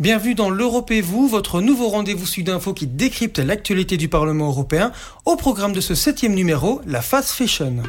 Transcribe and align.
Bienvenue 0.00 0.36
dans 0.36 0.48
l'Europe 0.48 0.92
et 0.92 1.00
vous, 1.00 1.26
votre 1.26 1.60
nouveau 1.60 1.88
rendez-vous 1.88 2.24
Sud-Info 2.24 2.72
qui 2.72 2.86
décrypte 2.86 3.40
l'actualité 3.40 3.96
du 3.96 4.08
Parlement 4.08 4.46
européen. 4.46 4.92
Au 5.24 5.34
programme 5.34 5.72
de 5.72 5.80
ce 5.80 5.96
septième 5.96 6.34
numéro, 6.34 6.80
la 6.86 7.02
fast 7.02 7.30
fashion. 7.30 7.82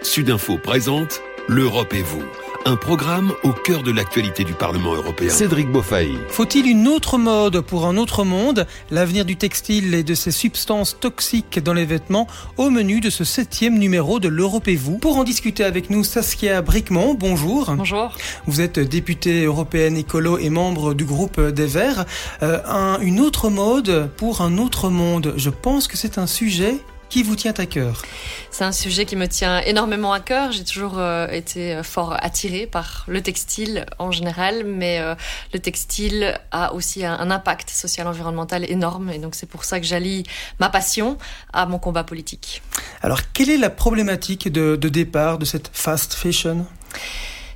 Sudinfo 0.00 0.56
présente 0.58 1.22
L'Europe 1.48 1.92
et 1.92 2.02
vous 2.02 2.22
un 2.68 2.76
programme 2.76 3.32
au 3.44 3.52
cœur 3.52 3.82
de 3.82 3.90
l'actualité 3.90 4.44
du 4.44 4.52
Parlement 4.52 4.92
européen. 4.92 5.30
Cédric 5.30 5.72
Beaufaille. 5.72 6.18
Faut-il 6.28 6.66
une 6.66 6.86
autre 6.86 7.16
mode 7.16 7.62
pour 7.62 7.86
un 7.86 7.96
autre 7.96 8.24
monde? 8.24 8.66
L'avenir 8.90 9.24
du 9.24 9.36
textile 9.36 9.94
et 9.94 10.02
de 10.02 10.14
ses 10.14 10.32
substances 10.32 11.00
toxiques 11.00 11.60
dans 11.60 11.72
les 11.72 11.86
vêtements 11.86 12.26
au 12.58 12.68
menu 12.68 13.00
de 13.00 13.08
ce 13.08 13.24
septième 13.24 13.78
numéro 13.78 14.20
de 14.20 14.28
l'Europe 14.28 14.68
et 14.68 14.76
vous. 14.76 14.98
Pour 14.98 15.16
en 15.16 15.24
discuter 15.24 15.64
avec 15.64 15.88
nous, 15.88 16.04
Saskia 16.04 16.60
Bricmont, 16.60 17.14
bonjour. 17.14 17.72
Bonjour. 17.74 18.14
Vous 18.46 18.60
êtes 18.60 18.78
députée 18.78 19.44
européenne 19.44 19.96
écolo 19.96 20.36
et 20.36 20.50
membre 20.50 20.92
du 20.92 21.06
groupe 21.06 21.40
des 21.40 21.66
Verts. 21.66 22.04
Euh, 22.42 22.98
une 23.00 23.20
autre 23.20 23.48
mode 23.48 24.10
pour 24.18 24.42
un 24.42 24.58
autre 24.58 24.90
monde? 24.90 25.32
Je 25.38 25.48
pense 25.48 25.88
que 25.88 25.96
c'est 25.96 26.18
un 26.18 26.26
sujet 26.26 26.76
qui 27.08 27.22
vous 27.22 27.36
tient 27.36 27.54
à 27.56 27.66
cœur 27.66 28.02
C'est 28.50 28.64
un 28.64 28.72
sujet 28.72 29.04
qui 29.04 29.16
me 29.16 29.26
tient 29.26 29.60
énormément 29.60 30.12
à 30.12 30.20
cœur. 30.20 30.52
J'ai 30.52 30.64
toujours 30.64 30.98
euh, 30.98 31.26
été 31.28 31.82
fort 31.82 32.16
attirée 32.20 32.66
par 32.66 33.04
le 33.08 33.22
textile 33.22 33.86
en 33.98 34.10
général, 34.10 34.64
mais 34.64 35.00
euh, 35.00 35.14
le 35.52 35.58
textile 35.58 36.38
a 36.50 36.74
aussi 36.74 37.04
un, 37.04 37.14
un 37.14 37.30
impact 37.30 37.70
social-environnemental 37.70 38.70
énorme, 38.70 39.10
et 39.10 39.18
donc 39.18 39.34
c'est 39.34 39.48
pour 39.48 39.64
ça 39.64 39.80
que 39.80 39.86
j'allie 39.86 40.24
ma 40.60 40.68
passion 40.68 41.18
à 41.52 41.66
mon 41.66 41.78
combat 41.78 42.04
politique. 42.04 42.62
Alors, 43.02 43.20
quelle 43.32 43.50
est 43.50 43.58
la 43.58 43.70
problématique 43.70 44.50
de, 44.50 44.76
de 44.76 44.88
départ 44.88 45.38
de 45.38 45.44
cette 45.44 45.70
fast 45.72 46.14
fashion? 46.14 46.66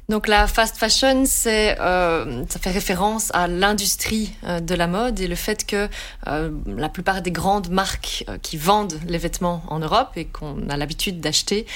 Donc 0.09 0.27
la 0.27 0.48
fast 0.48 0.77
fashion, 0.77 1.23
euh, 1.47 2.45
ça 2.48 2.59
fait 2.59 2.70
référence 2.70 3.30
à 3.34 3.47
l'industrie 3.47 4.33
euh, 4.45 4.59
de 4.59 4.75
la 4.75 4.88
mode 4.88 5.20
et 5.20 5.28
le 5.28 5.37
fait 5.37 5.65
que 5.65 5.88
euh, 6.27 6.51
la 6.66 6.89
plupart 6.89 7.22
des 7.22 7.31
grandes 7.31 7.70
marques 7.70 8.25
qui 8.42 8.56
vendent 8.56 8.98
les 9.06 9.19
vêtements 9.19 9.62
en 9.69 9.78
Europe 9.78 10.11
et 10.17 10.25
qu'on 10.25 10.69
a 10.69 10.77
l'habitude 10.77 11.20
d'acheter 11.20 11.67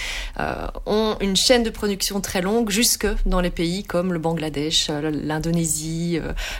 ont 0.86 1.16
une 1.20 1.36
chaîne 1.36 1.62
de 1.62 1.70
production 1.70 2.20
très 2.20 2.42
longue 2.42 2.70
jusque 2.70 3.06
dans 3.26 3.40
les 3.40 3.50
pays 3.50 3.84
comme 3.84 4.12
le 4.12 4.18
Bangladesh, 4.18 4.90
l'Indonésie, 4.90 6.18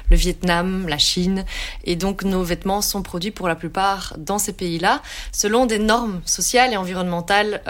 le 0.08 0.16
Vietnam, 0.16 0.86
la 0.88 0.98
Chine. 0.98 1.44
Et 1.84 1.96
donc 1.96 2.22
nos 2.22 2.42
vêtements 2.42 2.80
sont 2.80 3.02
produits 3.02 3.30
pour 3.30 3.48
la 3.48 3.56
plupart 3.56 4.14
dans 4.18 4.38
ces 4.38 4.52
pays-là 4.52 5.02
selon 5.32 5.66
des 5.66 5.78
normes 5.78 6.20
sociales 6.24 6.72
et 6.72 6.76
environnementales 6.76 7.60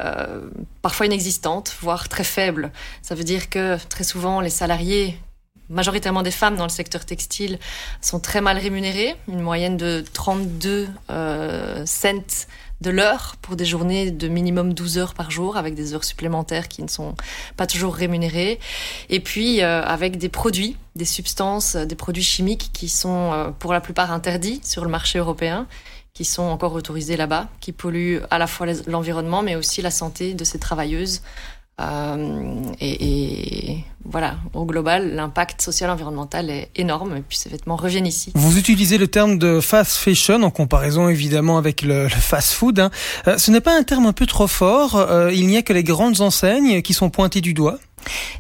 parfois 0.83 1.07
inexistantes, 1.07 1.75
voire 1.81 2.09
très 2.09 2.23
faibles. 2.23 2.71
Ça 3.03 3.17
veut 3.17 3.25
dire 3.25 3.51
que 3.51 3.77
très 3.97 4.05
souvent, 4.05 4.43
les 4.43 4.51
salariés, 4.51 5.19
majoritairement 5.71 6.23
des 6.23 6.31
femmes 6.31 6.55
dans 6.55 6.67
le 6.67 6.71
secteur 6.71 7.07
textile, 7.07 7.59
sont 8.03 8.21
très 8.21 8.43
mal 8.43 8.59
rémunérés, 8.59 9.17
une 9.27 9.41
moyenne 9.41 9.79
de 9.79 10.05
32 10.13 10.87
euh, 11.09 11.87
cents 11.87 12.45
de 12.83 12.91
l'heure 12.91 13.37
pour 13.41 13.57
des 13.57 13.65
journées 13.65 14.11
de 14.11 14.29
minimum 14.29 14.75
12 14.75 14.99
heures 14.99 15.15
par 15.15 15.31
jour 15.31 15.57
avec 15.57 15.75
des 15.75 15.95
heures 15.95 16.05
supplémentaires 16.05 16.69
qui 16.69 16.83
ne 16.83 16.89
sont 16.89 17.15
pas 17.57 17.67
toujours 17.67 17.95
rémunérées. 17.95 18.61
Et 19.09 19.21
puis 19.21 19.63
euh, 19.63 19.83
avec 19.83 20.19
des 20.19 20.29
produits 20.29 20.77
des 20.95 21.07
substances 21.07 21.75
des 21.75 21.97
produits 21.97 22.23
chimiques 22.23 22.69
qui 22.75 22.91
sont 22.91 23.33
euh, 23.33 23.51
pour 23.51 23.73
la 23.73 23.81
plupart 23.81 24.13
interdits 24.13 24.61
sur 24.63 24.85
le 24.85 24.91
marché 24.91 25.19
européen 25.19 25.67
qui 26.13 26.27
sont 26.27 26.43
encore 26.43 26.75
autorisés 26.75 27.17
là-bas 27.17 27.49
qui 27.61 27.73
polluent 27.73 28.21
à 28.31 28.37
la 28.37 28.47
fois 28.47 28.67
l'environnement 28.87 29.41
mais 29.41 29.57
aussi 29.57 29.81
la 29.81 29.91
santé 29.91 30.35
de 30.35 30.45
ces 30.45 30.59
travailleuses 30.59 31.23
euh, 31.79 32.63
et, 32.81 33.73
et, 33.73 33.85
voilà, 34.05 34.37
au 34.55 34.65
global, 34.65 35.15
l'impact 35.15 35.61
social 35.61 35.91
environnemental 35.91 36.49
est 36.49 36.71
énorme 36.77 37.17
et 37.17 37.21
puis 37.21 37.37
ces 37.37 37.51
vêtements 37.51 37.77
reviennent 37.77 38.07
ici. 38.07 38.33
Vous 38.35 38.57
utilisez 38.57 38.97
le 38.97 39.09
terme 39.09 39.39
de 39.39 39.61
fast 39.61 39.97
fashion 39.97 40.43
en 40.43 40.51
comparaison 40.51 41.09
évidemment 41.09 41.59
avec 41.59 41.83
le, 41.83 42.09
fast 42.09 42.53
food. 42.53 42.81
Hein. 42.81 42.91
Euh, 43.27 43.37
ce 43.37 43.51
n'est 43.51 43.61
pas 43.61 43.77
un 43.77 43.83
terme 43.83 44.07
un 44.07 44.15
peu 44.15 44.27
trop 44.27 44.47
fort. 44.47 44.97
Euh, 44.97 45.31
il 45.33 45.47
n'y 45.49 45.59
a 45.59 45.63
que 45.63 45.75
les 45.75 45.85
grandes 45.85 46.23
enseignes 46.23 46.81
qui 46.81 46.95
sont 46.95 47.11
pointées 47.11 47.43
du 47.43 47.53
doigt. 47.53 47.79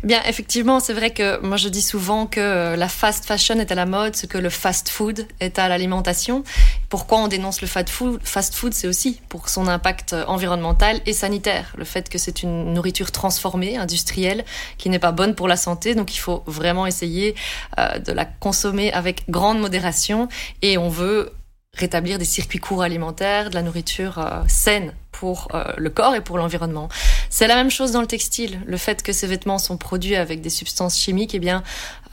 Eh 0.03 0.07
bien, 0.07 0.23
effectivement, 0.25 0.81
c'est 0.81 0.93
vrai 0.93 1.11
que 1.11 1.41
moi 1.41 1.57
je 1.57 1.69
dis 1.69 1.83
souvent 1.83 2.27
que 2.27 2.75
la 2.77 2.89
fast 2.89 3.25
fashion 3.25 3.59
est 3.59 3.73
à 3.73 3.75
la 3.75 3.87
mode, 3.87 4.17
ce 4.17 4.27
que 4.27 4.39
le 4.39 4.51
fast 4.51 4.89
food 4.89 5.27
est 5.41 5.59
à 5.59 5.69
l'alimentation. 5.69 6.45
Pourquoi 6.89 7.19
on 7.19 7.29
dénonce 7.29 7.61
le 7.61 7.67
fast 7.67 7.89
food 7.89 8.21
Fast 8.23 8.55
food, 8.55 8.75
c'est 8.75 8.89
aussi 8.89 9.21
pour 9.29 9.49
son 9.49 9.69
impact 9.69 10.15
environnemental 10.27 11.01
et 11.07 11.13
sanitaire. 11.13 11.73
Le 11.77 11.85
fait 11.85 12.09
que 12.09 12.19
c'est 12.19 12.43
une 12.43 12.73
nourriture 12.75 13.11
transformée, 13.13 13.77
industrielle, 13.77 14.45
qui 14.79 14.89
n'est 14.89 14.99
pas 14.99 15.13
bonne 15.13 15.35
pour 15.35 15.49
la 15.49 15.57
santé. 15.57 15.95
Donc 15.95 16.15
il 16.15 16.19
faut 16.19 16.43
vraiment 16.47 16.87
essayer 16.87 17.35
euh, 17.79 17.99
de 17.99 18.13
la 18.13 18.25
consommer 18.25 18.93
avec 18.93 19.29
grande 19.29 19.61
modération. 19.61 20.29
Et 20.63 20.79
on 20.79 20.89
veut 20.89 21.33
rétablir 21.75 22.19
des 22.19 22.25
circuits 22.25 22.59
courts 22.59 22.83
alimentaires, 22.83 23.51
de 23.51 23.55
la 23.55 23.63
nourriture 23.63 24.19
euh, 24.19 24.43
saine 24.49 24.95
pour 25.19 25.49
euh, 25.55 25.65
le 25.79 25.89
corps 25.89 26.15
et 26.15 26.21
pour 26.21 26.37
l'environnement. 26.37 26.89
C'est 27.31 27.47
la 27.47 27.55
même 27.55 27.71
chose 27.71 27.93
dans 27.93 28.03
le 28.03 28.07
textile. 28.07 28.61
Le 28.67 28.77
fait 28.77 29.03
que 29.03 29.13
ces 29.13 29.27
vêtements 29.27 29.59
sont 29.59 29.79
produits 29.79 30.17
avec 30.17 30.43
des 30.43 30.51
substances 30.51 30.99
chimiques, 30.99 31.35
eh 31.35 31.39
bien, 31.39 31.63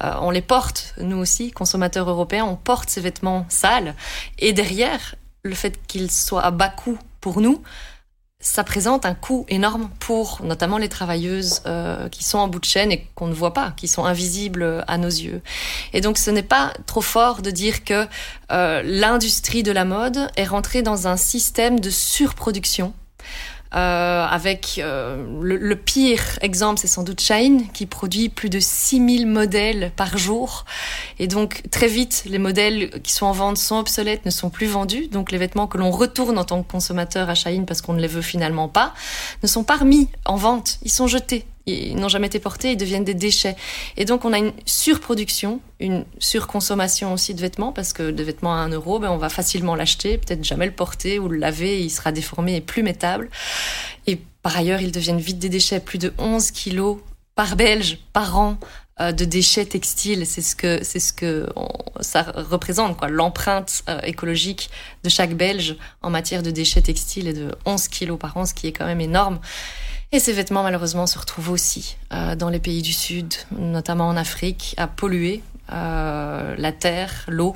euh, 0.03 0.13
on 0.21 0.31
les 0.31 0.41
porte, 0.41 0.93
nous 0.99 1.17
aussi, 1.17 1.51
consommateurs 1.51 2.09
européens, 2.09 2.45
on 2.45 2.55
porte 2.55 2.89
ces 2.89 3.01
vêtements 3.01 3.45
sales. 3.49 3.95
Et 4.39 4.53
derrière, 4.53 5.15
le 5.43 5.53
fait 5.53 5.85
qu'ils 5.85 6.11
soient 6.11 6.43
à 6.43 6.51
bas 6.51 6.69
coût 6.69 6.97
pour 7.19 7.41
nous, 7.41 7.61
ça 8.43 8.65
présente 8.65 9.05
un 9.05 9.15
coût 9.15 9.45
énorme 9.47 9.89
pour 9.99 10.41
notamment 10.43 10.77
les 10.77 10.89
travailleuses 10.89 11.61
euh, 11.65 12.09
qui 12.09 12.25
sont 12.25 12.37
en 12.37 12.49
bout 12.49 12.59
de 12.59 12.65
chaîne 12.65 12.91
et 12.91 13.07
qu'on 13.15 13.27
ne 13.27 13.33
voit 13.33 13.53
pas, 13.53 13.73
qui 13.77 13.87
sont 13.87 14.03
invisibles 14.03 14.83
à 14.85 14.97
nos 14.97 15.07
yeux. 15.07 15.41
Et 15.93 16.01
donc 16.01 16.17
ce 16.17 16.29
n'est 16.29 16.43
pas 16.43 16.73
trop 16.85 17.01
fort 17.01 17.41
de 17.41 17.49
dire 17.49 17.85
que 17.85 18.05
euh, 18.51 18.81
l'industrie 18.83 19.63
de 19.63 19.71
la 19.71 19.85
mode 19.85 20.29
est 20.35 20.43
rentrée 20.43 20.81
dans 20.81 21.07
un 21.07 21.15
système 21.15 21.79
de 21.79 21.89
surproduction 21.89 22.93
euh, 23.75 24.25
avec 24.25 24.79
euh, 24.83 25.25
le, 25.41 25.75
pire 25.75 26.21
exemple, 26.41 26.79
c'est 26.79 26.87
sans 26.87 27.03
doute 27.03 27.21
Shine, 27.21 27.67
qui 27.73 27.85
produit 27.85 28.29
plus 28.29 28.49
de 28.49 28.59
6000 28.59 29.25
modèles 29.25 29.91
par 29.95 30.17
jour. 30.17 30.65
Et 31.19 31.27
donc, 31.27 31.63
très 31.71 31.87
vite, 31.87 32.23
les 32.27 32.39
modèles 32.39 33.01
qui 33.01 33.11
sont 33.11 33.25
en 33.25 33.31
vente 33.31 33.57
sont 33.57 33.77
obsolètes, 33.77 34.25
ne 34.25 34.31
sont 34.31 34.49
plus 34.49 34.67
vendus. 34.67 35.07
Donc, 35.07 35.31
les 35.31 35.37
vêtements 35.37 35.67
que 35.67 35.77
l'on 35.77 35.91
retourne 35.91 36.37
en 36.37 36.43
tant 36.43 36.61
que 36.61 36.71
consommateur 36.71 37.29
à 37.29 37.35
Shine 37.35 37.65
parce 37.65 37.81
qu'on 37.81 37.93
ne 37.93 38.01
les 38.01 38.07
veut 38.07 38.21
finalement 38.21 38.67
pas, 38.67 38.93
ne 39.41 39.47
sont 39.47 39.63
pas 39.63 39.77
remis 39.77 40.09
en 40.25 40.35
vente. 40.35 40.77
Ils 40.83 40.91
sont 40.91 41.07
jetés 41.07 41.45
ils 41.65 41.95
n'ont 41.95 42.09
jamais 42.09 42.27
été 42.27 42.39
portés, 42.39 42.71
ils 42.71 42.77
deviennent 42.77 43.03
des 43.03 43.13
déchets. 43.13 43.55
Et 43.97 44.05
donc 44.05 44.25
on 44.25 44.33
a 44.33 44.37
une 44.37 44.53
surproduction, 44.65 45.61
une 45.79 46.05
surconsommation 46.19 47.13
aussi 47.13 47.33
de 47.33 47.41
vêtements, 47.41 47.71
parce 47.71 47.93
que 47.93 48.11
de 48.11 48.23
vêtements 48.23 48.53
à 48.53 48.57
1 48.57 48.69
euro, 48.69 48.99
ben, 48.99 49.09
on 49.11 49.17
va 49.17 49.29
facilement 49.29 49.75
l'acheter, 49.75 50.17
peut-être 50.17 50.43
jamais 50.43 50.65
le 50.65 50.73
porter 50.73 51.19
ou 51.19 51.29
le 51.29 51.37
laver, 51.37 51.81
il 51.81 51.89
sera 51.89 52.11
déformé 52.11 52.57
et 52.57 52.61
plus 52.61 52.83
métable. 52.83 53.29
Et 54.07 54.19
par 54.41 54.57
ailleurs, 54.57 54.81
ils 54.81 54.91
deviennent 54.91 55.19
vite 55.19 55.39
des 55.39 55.49
déchets, 55.49 55.79
plus 55.79 55.99
de 55.99 56.13
11 56.17 56.51
kilos 56.51 56.97
par 57.35 57.55
Belge 57.55 57.99
par 58.11 58.37
an 58.37 58.57
euh, 58.99 59.11
de 59.11 59.25
déchets 59.25 59.65
textiles. 59.65 60.25
C'est 60.27 60.41
ce 60.41 60.55
que 60.55 60.83
c'est 60.83 60.99
ce 60.99 61.13
que 61.13 61.47
ça 62.01 62.21
représente 62.21 62.97
quoi. 62.97 63.07
L'empreinte 63.07 63.83
euh, 63.89 63.99
écologique 64.01 64.69
de 65.03 65.09
chaque 65.09 65.33
Belge 65.33 65.77
en 66.01 66.09
matière 66.09 66.43
de 66.43 66.51
déchets 66.51 66.81
textiles 66.81 67.27
est 67.27 67.33
de 67.33 67.55
11 67.65 67.87
kilos 67.87 68.19
par 68.19 68.37
an, 68.37 68.45
ce 68.45 68.53
qui 68.53 68.67
est 68.67 68.71
quand 68.71 68.85
même 68.85 69.01
énorme. 69.01 69.39
Et 70.13 70.19
ces 70.19 70.31
vêtements, 70.31 70.61
malheureusement, 70.61 71.07
se 71.07 71.17
retrouvent 71.17 71.49
aussi 71.49 71.97
euh, 72.13 72.35
dans 72.35 72.49
les 72.49 72.59
pays 72.59 72.83
du 72.83 72.93
Sud, 72.93 73.33
notamment 73.57 74.07
en 74.07 74.15
Afrique, 74.15 74.75
à 74.77 74.85
polluer 74.85 75.41
euh, 75.71 76.53
la 76.55 76.71
terre, 76.71 77.25
l'eau, 77.27 77.55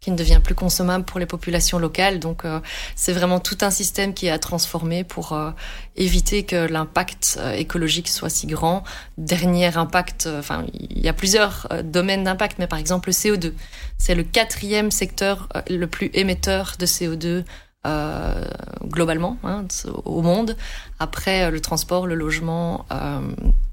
qui 0.00 0.12
ne 0.12 0.16
devient 0.16 0.40
plus 0.42 0.54
consommable 0.54 1.04
pour 1.04 1.18
les 1.18 1.26
populations 1.26 1.78
locales. 1.78 2.20
Donc, 2.20 2.44
euh, 2.44 2.60
c'est 2.94 3.12
vraiment 3.12 3.40
tout 3.40 3.58
un 3.62 3.70
système 3.70 4.14
qui 4.14 4.26
est 4.26 4.30
à 4.30 4.38
transformer 4.38 5.02
pour 5.02 5.32
euh, 5.32 5.50
éviter 5.96 6.44
que 6.44 6.70
l'impact 6.70 7.36
euh, 7.40 7.52
écologique 7.52 8.08
soit 8.08 8.30
si 8.30 8.46
grand. 8.46 8.84
Dernier 9.16 9.76
impact, 9.76 10.28
enfin, 10.38 10.66
il 10.72 11.00
y 11.00 11.08
a 11.08 11.12
plusieurs 11.12 11.68
domaines 11.82 12.24
d'impact, 12.24 12.58
mais 12.60 12.68
par 12.68 12.78
exemple, 12.78 13.08
le 13.08 13.12
CO2. 13.12 13.52
C'est 13.98 14.14
le 14.14 14.22
quatrième 14.22 14.92
secteur 14.92 15.48
le 15.68 15.86
plus 15.86 16.10
émetteur 16.14 16.74
de 16.78 16.86
CO2 16.86 17.44
euh, 17.86 18.44
globalement 18.84 19.36
hein, 19.44 19.64
au 20.04 20.20
monde. 20.20 20.56
Après, 20.98 21.44
euh, 21.44 21.50
le 21.50 21.60
transport, 21.60 22.08
le 22.08 22.16
logement 22.16 22.86
euh, 22.90 23.20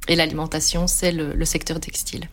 et 0.07 0.15
l'alimentation, 0.15 0.85
c'est 0.85 1.11
le, 1.11 1.43
secteur 1.43 1.79
textile. 1.79 2.29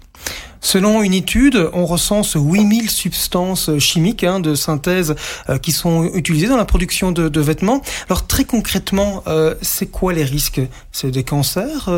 Selon 0.60 1.02
une 1.02 1.14
étude, 1.14 1.70
on 1.72 1.86
recense 1.86 2.34
8000 2.34 2.90
substances 2.90 3.78
chimiques 3.78 4.22
hein, 4.22 4.38
de 4.38 4.54
synthèse 4.54 5.14
qui 5.62 5.72
sont 5.72 6.04
utilisées 6.04 6.48
dans 6.48 6.58
la 6.58 6.66
production 6.66 7.10
de, 7.10 7.30
de 7.30 7.40
vêtements. 7.40 7.80
Alors 8.08 8.26
très 8.26 8.44
concrètement, 8.44 9.24
c'est 9.62 9.86
quoi 9.86 10.12
les 10.12 10.24
risques? 10.24 10.60
C'est 10.92 11.10
des 11.10 11.24
cancers 11.24 11.88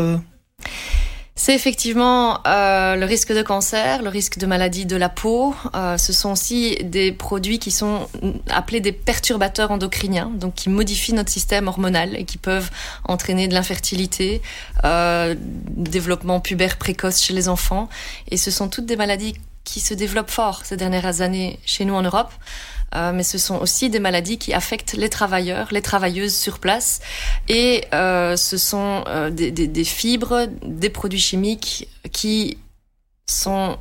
c'est 1.37 1.53
effectivement 1.53 2.39
euh, 2.47 2.95
le 2.95 3.05
risque 3.05 3.33
de 3.33 3.41
cancer, 3.41 4.01
le 4.01 4.07
risque 4.07 4.37
de 4.37 4.45
maladie 4.45 4.85
de 4.85 4.95
la 4.95 5.09
peau. 5.09 5.53
Euh, 5.75 5.97
ce 5.97 6.13
sont 6.13 6.31
aussi 6.31 6.77
des 6.81 7.11
produits 7.11 7.59
qui 7.59 7.71
sont 7.71 8.07
appelés 8.49 8.79
des 8.79 8.93
perturbateurs 8.93 9.71
endocriniens, 9.71 10.31
donc 10.33 10.55
qui 10.55 10.69
modifient 10.69 11.13
notre 11.13 11.29
système 11.29 11.67
hormonal 11.67 12.15
et 12.15 12.23
qui 12.23 12.37
peuvent 12.37 12.71
entraîner 13.03 13.49
de 13.49 13.53
l'infertilité, 13.53 14.41
euh, 14.85 15.35
développement 15.37 16.39
pubère 16.39 16.77
précoce 16.77 17.21
chez 17.21 17.33
les 17.33 17.49
enfants. 17.49 17.89
Et 18.31 18.37
ce 18.37 18.49
sont 18.49 18.69
toutes 18.69 18.85
des 18.85 18.95
maladies 18.95 19.35
qui 19.65 19.81
se 19.81 19.93
développent 19.93 20.31
fort 20.31 20.61
ces 20.63 20.77
dernières 20.77 21.19
années 21.19 21.59
chez 21.65 21.83
nous 21.83 21.95
en 21.95 22.03
Europe. 22.03 22.31
Euh, 22.95 23.11
mais 23.13 23.23
ce 23.23 23.37
sont 23.37 23.57
aussi 23.57 23.89
des 23.89 23.99
maladies 23.99 24.37
qui 24.37 24.53
affectent 24.53 24.93
les 24.93 25.09
travailleurs, 25.09 25.67
les 25.71 25.81
travailleuses 25.81 26.35
sur 26.35 26.59
place. 26.59 27.01
Et 27.49 27.85
euh, 27.93 28.37
ce 28.37 28.57
sont 28.57 29.03
euh, 29.07 29.29
des, 29.29 29.83
fibres, 29.83 30.47
des 30.63 30.89
produits 30.89 31.19
chimiques 31.19 31.87
qui 32.11 32.57
sont 33.27 33.77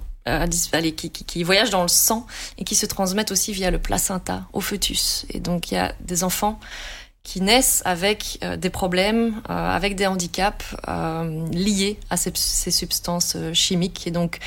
qui, 1.27 1.43
voyagent 1.43 1.69
dans 1.69 1.83
le 1.83 1.89
sang 1.89 2.27
et 2.57 2.65
qui 2.65 2.75
se 2.75 2.87
transmettent 2.87 3.31
aussi 3.31 3.53
via 3.53 3.71
le 3.71 3.79
placenta 3.79 4.47
au 4.55 4.63
fœtus. 4.63 5.27
Et 5.29 5.39
donc 5.39 5.71
il 5.71 5.75
y 5.75 5.77
a 5.77 5.95
des 6.01 6.25
enfants 6.25 6.59
qui 7.25 7.41
naissent 7.41 7.83
avec 7.87 8.39
euh, 8.45 8.57
des 8.57 8.71
problèmes, 8.71 9.41
euh, 9.49 9.53
avec 9.53 9.97
des 9.97 10.07
handicaps 10.07 10.77
euh, 10.87 11.49
liés 11.49 11.99
à 12.11 12.19
ces, 12.19 12.31
ces, 12.35 12.71
substances 12.71 13.37
chimiques. 13.55 14.07
Et 14.07 14.11
donc, 14.11 14.39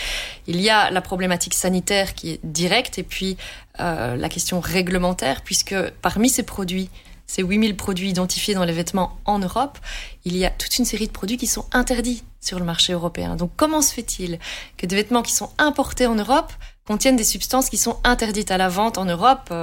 il 0.46 0.62
y 0.62 0.70
a 0.70 0.92
la 0.92 1.02
problématique 1.02 1.56
sanitaire 1.56 2.14
qui 2.14 2.30
est 2.30 2.40
directe 2.44 3.00
et 3.00 3.04
puis 3.04 3.36
la 3.80 4.28
question 4.30 4.60
réglementaire, 4.60 5.42
puisque 5.44 5.76
parmi 6.02 6.30
ces 6.30 6.42
produits, 6.42 6.90
ces 7.28 7.44
8000 7.44 7.76
produits 7.76 8.10
identifiés 8.10 8.56
dans 8.56 8.66
les 8.66 8.74
vêtements 8.74 9.20
en 9.26 9.38
Europe, 9.38 9.78
il 10.26 10.36
y 10.36 10.46
a 10.46 10.50
toute 10.50 10.80
une 10.80 10.86
série 10.86 11.06
de 11.06 11.12
produits 11.12 11.38
qui 11.38 11.46
sont 11.46 11.66
interdits 11.72 12.24
sur 12.42 12.58
le 12.58 12.66
marché 12.66 12.94
européen. 12.94 13.36
Donc, 13.36 13.52
comment 13.56 13.84
se 13.84 13.94
fait-il 13.94 14.40
que 14.78 14.88
des 14.88 14.96
vêtements 14.96 15.22
qui 15.22 15.32
sont 15.32 15.52
importés 15.60 16.08
en 16.08 16.16
Europe 16.16 16.52
contiennent 16.88 17.18
des 17.18 17.24
substances 17.24 17.70
qui 17.70 17.78
sont 17.78 17.98
interdites 18.04 18.50
à 18.50 18.58
la 18.58 18.68
vente 18.68 18.98
en 18.98 19.06
Europe 19.06 19.54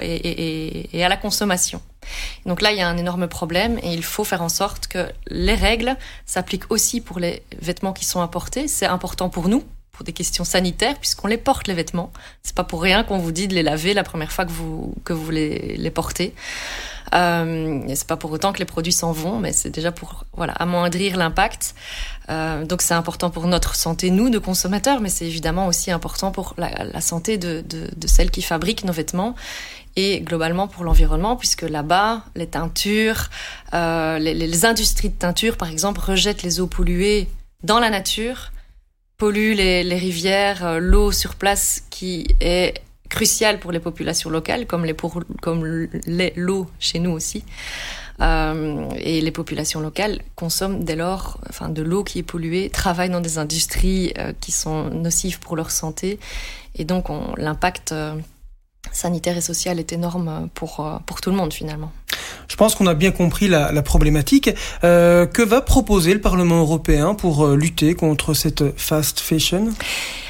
et, 0.00 0.14
et, 0.14 0.96
et 0.96 1.04
à 1.04 1.08
la 1.08 1.16
consommation? 1.16 1.80
Donc 2.46 2.60
là, 2.60 2.72
il 2.72 2.78
y 2.78 2.80
a 2.80 2.88
un 2.88 2.96
énorme 2.96 3.28
problème 3.28 3.78
et 3.82 3.92
il 3.92 4.04
faut 4.04 4.24
faire 4.24 4.42
en 4.42 4.48
sorte 4.48 4.86
que 4.86 5.10
les 5.28 5.54
règles 5.54 5.96
s'appliquent 6.26 6.70
aussi 6.70 7.00
pour 7.00 7.18
les 7.18 7.42
vêtements 7.60 7.92
qui 7.92 8.04
sont 8.04 8.20
importés. 8.20 8.68
C'est 8.68 8.86
important 8.86 9.28
pour 9.28 9.48
nous, 9.48 9.64
pour 9.92 10.04
des 10.04 10.12
questions 10.12 10.44
sanitaires, 10.44 10.98
puisqu'on 10.98 11.28
les 11.28 11.36
porte 11.36 11.68
les 11.68 11.74
vêtements. 11.74 12.12
C'est 12.42 12.54
pas 12.54 12.64
pour 12.64 12.82
rien 12.82 13.04
qu'on 13.04 13.18
vous 13.18 13.32
dit 13.32 13.48
de 13.48 13.54
les 13.54 13.62
laver 13.62 13.94
la 13.94 14.04
première 14.04 14.32
fois 14.32 14.44
que 14.44 14.52
vous 14.52 14.94
que 15.04 15.12
vous 15.12 15.30
les, 15.30 15.76
les 15.76 15.90
portez. 15.90 16.34
Euh, 17.14 17.80
c'est 17.94 18.06
pas 18.06 18.16
pour 18.16 18.32
autant 18.32 18.52
que 18.52 18.58
les 18.58 18.64
produits 18.64 18.92
s'en 18.92 19.12
vont, 19.12 19.38
mais 19.38 19.52
c'est 19.52 19.70
déjà 19.70 19.92
pour 19.92 20.24
voilà 20.36 20.52
amoindrir 20.54 21.16
l'impact. 21.16 21.74
Euh, 22.30 22.64
donc 22.64 22.82
c'est 22.82 22.94
important 22.94 23.30
pour 23.30 23.46
notre 23.46 23.76
santé 23.76 24.10
nous 24.10 24.30
de 24.30 24.38
consommateurs, 24.38 25.00
mais 25.00 25.08
c'est 25.08 25.26
évidemment 25.26 25.66
aussi 25.66 25.90
important 25.90 26.32
pour 26.32 26.54
la, 26.56 27.00
santé 27.00 27.38
de, 27.38 27.64
celles 28.06 28.30
qui 28.30 28.42
fabriquent 28.42 28.84
nos 28.84 28.92
vêtements 28.92 29.34
et 29.96 30.20
globalement 30.22 30.66
pour 30.66 30.84
l'environnement, 30.84 31.36
puisque 31.36 31.62
là-bas, 31.62 32.24
les 32.34 32.48
teintures, 32.48 33.30
euh, 33.74 34.18
les, 34.18 34.64
industries 34.64 35.10
de 35.10 35.14
teinture, 35.14 35.56
par 35.56 35.70
exemple, 35.70 36.00
rejettent 36.00 36.42
les 36.42 36.60
eaux 36.60 36.66
polluées 36.66 37.28
dans 37.62 37.78
la 37.78 37.90
nature, 37.90 38.50
polluent 39.18 39.54
les, 39.54 39.84
les 39.84 39.96
rivières, 39.96 40.66
euh, 40.66 40.78
l'eau 40.80 41.12
sur 41.12 41.36
place 41.36 41.84
qui 41.90 42.26
est 42.40 42.82
cruciale 43.14 43.60
pour 43.60 43.70
les 43.70 43.78
populations 43.78 44.28
locales, 44.28 44.66
comme 44.66 44.84
les 44.84 44.92
pour, 44.92 45.22
comme 45.40 45.60
l'eau 46.36 46.66
chez 46.80 46.98
nous 46.98 47.12
aussi. 47.12 47.44
Euh, 48.20 48.88
et 48.98 49.20
les 49.20 49.30
populations 49.30 49.80
locales 49.80 50.20
consomment 50.34 50.82
dès 50.84 50.96
lors 50.96 51.38
enfin, 51.48 51.68
de 51.68 51.82
l'eau 51.82 52.02
qui 52.04 52.18
est 52.20 52.28
polluée, 52.34 52.70
travaillent 52.70 53.10
dans 53.10 53.20
des 53.20 53.38
industries 53.38 54.12
euh, 54.18 54.32
qui 54.40 54.52
sont 54.52 54.90
nocives 54.90 55.38
pour 55.38 55.54
leur 55.54 55.70
santé. 55.70 56.18
Et 56.74 56.84
donc, 56.84 57.04
l'impact 57.36 57.92
euh, 57.92 58.14
sanitaire 58.90 59.36
et 59.36 59.40
social 59.40 59.78
est 59.78 59.92
énorme 59.92 60.48
pour, 60.54 60.70
pour 61.06 61.20
tout 61.20 61.30
le 61.30 61.36
monde 61.36 61.52
finalement. 61.52 61.92
Je 62.48 62.56
pense 62.56 62.74
qu'on 62.74 62.88
a 62.88 62.94
bien 62.94 63.12
compris 63.12 63.46
la, 63.48 63.70
la 63.72 63.82
problématique. 63.82 64.50
Que 64.82 65.42
va 65.42 65.60
proposer 65.60 66.12
le 66.14 66.20
Parlement 66.20 66.60
européen 66.60 67.14
pour 67.14 67.46
lutter 67.48 67.94
contre 67.94 68.34
cette 68.34 68.64
fast 68.76 69.20
fashion? 69.20 69.72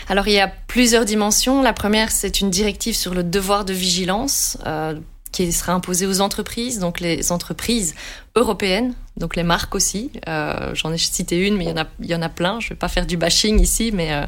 Alors 0.09 0.29
il 0.29 0.35
y 0.35 0.41
a 0.41 0.49
plusieurs 0.49 1.05
dimensions. 1.05 1.63
La 1.63 1.73
première, 1.73 2.11
c'est 2.11 2.41
une 2.41 2.51
directive 2.51 2.95
sur 2.95 3.15
le 3.15 3.23
devoir 3.23 3.65
de 3.65 3.73
vigilance. 3.73 4.59
Euh, 4.67 4.95
qui 5.33 5.51
sera 5.51 5.73
imposé 5.73 6.07
aux 6.07 6.21
entreprises, 6.21 6.79
donc 6.79 7.01
les 7.01 7.33
entreprises 7.33 7.97
européennes, 8.37 8.95
donc 9.17 9.35
les 9.35 9.43
marques 9.43 9.75
aussi. 9.75 10.13
Euh, 10.29 10.71
J'en 10.75 10.93
ai 10.93 10.97
cité 10.97 11.37
une, 11.37 11.57
mais 11.57 11.65
il 11.65 12.07
y 12.07 12.15
en 12.15 12.23
a, 12.23 12.29
plein. 12.29 12.61
Je 12.61 12.69
vais 12.69 12.77
pas 12.77 12.87
faire 12.87 13.05
du 13.05 13.17
bashing 13.17 13.59
ici, 13.61 13.91
mais 13.93 14.13
euh, 14.13 14.27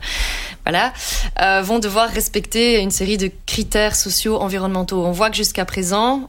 voilà, 0.64 0.92
vont 1.62 1.78
devoir 1.78 2.08
respecter 2.08 2.80
une 2.80 2.90
série 2.90 3.18
de 3.18 3.30
critères 3.46 3.94
sociaux, 3.94 4.40
environnementaux. 4.40 5.00
On 5.04 5.12
voit 5.12 5.30
que 5.30 5.36
jusqu'à 5.36 5.64
présent, 5.64 6.26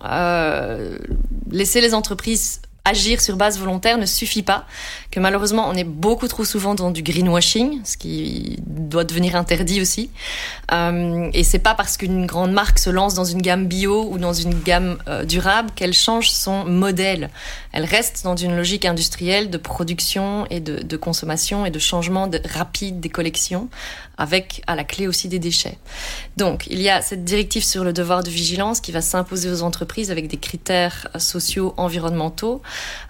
laisser 1.50 1.82
les 1.82 1.96
entreprises 1.96 2.62
agir 2.88 3.22
sur 3.22 3.36
base 3.36 3.60
volontaire 3.60 3.98
ne 3.98 4.06
suffit 4.06 4.44
pas, 4.44 4.66
que 5.12 5.20
malheureusement 5.20 5.68
on 5.70 5.74
est 5.74 5.84
beaucoup 5.84 6.28
trop 6.28 6.46
souvent 6.46 6.74
dans 6.74 6.90
du 6.90 7.04
greenwashing, 7.04 7.82
ce 7.84 7.98
qui 7.98 8.58
doit 8.66 9.04
devenir 9.04 9.36
interdit 9.36 9.82
aussi. 9.82 10.10
Euh, 10.72 11.30
et 11.34 11.44
c'est 11.44 11.60
pas 11.60 11.76
parce 11.76 11.98
qu'une 11.98 12.26
grande 12.26 12.54
marque 12.54 12.80
se 12.80 12.90
lance 12.90 13.14
dans 13.14 13.26
une 13.26 13.42
gamme 13.42 13.68
bio 13.68 14.08
ou 14.10 14.18
dans 14.18 14.34
une 14.34 14.60
gamme 14.62 14.98
euh, 15.08 15.26
durable 15.26 15.70
qu'elle 15.76 15.94
change 15.94 16.32
son 16.32 16.66
modèle. 16.66 17.30
Elle 17.74 17.86
reste 17.86 18.24
dans 18.24 18.36
une 18.36 18.56
logique 18.56 18.86
industrielle 18.86 19.50
de 19.50 19.58
production 19.58 20.48
et 20.50 20.60
de, 20.60 20.98
consommation 20.98 21.66
et 21.66 21.72
de 21.72 21.80
changement 21.80 22.28
de, 22.28 22.42
rapide 22.54 23.00
des 23.00 23.10
collections, 23.10 23.70
avec 24.18 24.64
à 24.66 24.76
la 24.76 24.84
clé 24.84 25.08
aussi 25.08 25.28
des 25.28 25.40
déchets. 25.40 25.78
Donc 26.38 26.66
il 26.70 26.82
y 26.82 26.90
a 26.90 27.02
cette 27.02 27.24
directive 27.24 27.64
sur 27.64 27.84
le 27.84 27.94
devoir 27.94 28.24
de 28.24 28.30
vigilance 28.30 28.80
qui 28.80 28.92
va 28.92 29.02
s'imposer 29.02 29.52
aux 29.52 29.62
entreprises 29.62 30.10
avec 30.10 30.28
des 30.28 30.38
critères 30.38 31.08
sociaux, 31.18 31.74
environnementaux 31.78 32.62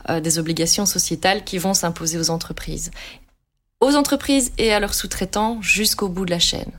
euh, 0.09 0.19
des 0.19 0.39
obligations 0.39 0.85
sociétales 0.85 1.43
qui 1.43 1.57
vont 1.57 1.73
s'imposer 1.73 2.17
aux 2.17 2.29
entreprises. 2.29 2.91
Aux 3.79 3.95
entreprises 3.95 4.51
et 4.57 4.73
à 4.73 4.79
leurs 4.79 4.93
sous-traitants 4.93 5.61
jusqu'au 5.61 6.09
bout 6.09 6.25
de 6.25 6.31
la 6.31 6.39
chaîne, 6.39 6.71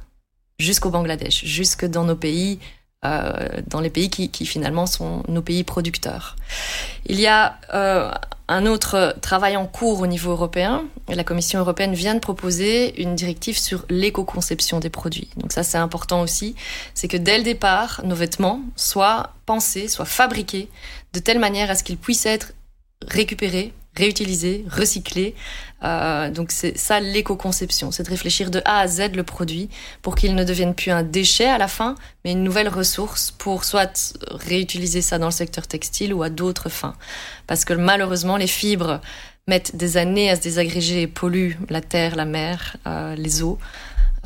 jusqu'au 0.58 0.90
Bangladesh, 0.90 1.44
jusque 1.44 1.84
dans 1.84 2.04
nos 2.04 2.16
pays, 2.16 2.58
euh, 3.04 3.30
dans 3.68 3.80
les 3.80 3.90
pays 3.90 4.10
qui, 4.10 4.46
finalement 4.46 4.86
sont 4.86 5.22
nos 5.28 5.42
pays 5.42 5.62
producteurs. 5.62 6.34
Il 7.06 7.20
y 7.20 7.28
a 7.28 7.56
euh, 7.72 8.10
un 8.48 8.66
autre 8.66 9.14
travail 9.20 9.56
en 9.56 9.66
cours 9.66 10.00
au 10.00 10.06
niveau 10.08 10.32
européen. 10.32 10.84
La 11.06 11.22
Commission 11.22 11.60
européenne 11.60 11.94
vient 11.94 12.14
de 12.14 12.18
proposer 12.18 13.00
une 13.00 13.14
directive 13.14 13.58
sur 13.58 13.84
l'éco-conception 13.90 14.80
des 14.80 14.90
produits. 14.90 15.28
Donc 15.36 15.52
ça, 15.52 15.62
c'est 15.62 15.78
important 15.78 16.22
aussi. 16.22 16.56
C'est 16.94 17.08
que 17.08 17.16
dès 17.16 17.38
le 17.38 17.44
départ, 17.44 18.00
nos 18.04 18.16
vêtements 18.16 18.62
soient 18.74 19.34
pensés, 19.46 19.86
soient 19.86 20.04
fabriqués 20.04 20.68
de 21.12 21.20
telle 21.20 21.38
manière 21.38 21.70
à 21.70 21.74
ce 21.74 21.84
qu'ils 21.84 21.98
puissent 21.98 22.26
être 22.26 22.52
récupérer, 23.06 23.72
réutiliser, 23.96 24.64
recycler. 24.70 25.34
Euh, 25.84 26.30
donc 26.30 26.50
c'est 26.50 26.76
ça 26.76 27.00
l'éco-conception, 27.00 27.90
c'est 27.90 28.02
de 28.02 28.10
réfléchir 28.10 28.50
de 28.50 28.60
A 28.64 28.80
à 28.80 28.88
Z 28.88 29.14
le 29.14 29.22
produit 29.22 29.68
pour 30.02 30.14
qu'il 30.14 30.34
ne 30.34 30.44
devienne 30.44 30.74
plus 30.74 30.90
un 30.90 31.02
déchet 31.02 31.46
à 31.46 31.58
la 31.58 31.68
fin, 31.68 31.94
mais 32.24 32.32
une 32.32 32.42
nouvelle 32.42 32.68
ressource 32.68 33.30
pour 33.30 33.64
soit 33.64 34.14
réutiliser 34.30 35.02
ça 35.02 35.18
dans 35.18 35.26
le 35.26 35.32
secteur 35.32 35.66
textile 35.66 36.12
ou 36.14 36.22
à 36.22 36.30
d'autres 36.30 36.68
fins. 36.68 36.96
Parce 37.46 37.64
que 37.64 37.74
malheureusement 37.74 38.36
les 38.36 38.46
fibres 38.46 39.00
mettent 39.46 39.76
des 39.76 39.96
années 39.96 40.30
à 40.30 40.36
se 40.36 40.40
désagréger 40.42 41.02
et 41.02 41.06
polluent 41.06 41.56
la 41.70 41.80
terre, 41.80 42.16
la 42.16 42.24
mer, 42.24 42.76
euh, 42.86 43.14
les 43.14 43.42
eaux. 43.42 43.58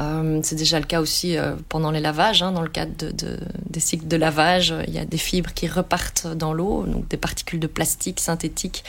Euh, 0.01 0.41
c'est 0.43 0.57
déjà 0.57 0.81
le 0.81 0.87
cas 0.87 1.01
aussi 1.01 1.37
euh, 1.37 1.55
pendant 1.69 1.91
les 1.91 2.01
lavages. 2.01 2.43
Hein, 2.43 2.53
dans 2.53 2.63
le 2.63 2.69
cadre 2.69 2.93
de, 2.97 3.11
de, 3.11 3.39
des 3.69 3.81
cycles 3.81 4.09
de 4.09 4.17
lavage, 4.17 4.75
il 4.87 4.95
y 4.95 4.99
a 4.99 5.05
des 5.05 5.19
fibres 5.19 5.53
qui 5.53 5.69
repartent 5.69 6.27
dans 6.27 6.53
l'eau, 6.53 6.85
donc 6.87 7.09
des 7.09 7.17
particules 7.17 7.61
de 7.61 7.67
plastique 7.67 8.21
synthétique 8.21 8.85